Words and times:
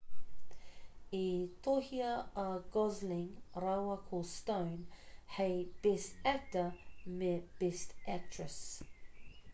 i 1.17 1.25
tohua 1.67 2.13
a 2.43 2.45
gosling 2.77 3.21
rāua 3.65 3.99
ko 4.07 4.23
stone 4.31 5.05
hei 5.37 5.61
best 5.85 6.27
actor 6.35 6.67
me 7.21 7.33
best 7.63 7.97
actress 8.19 8.61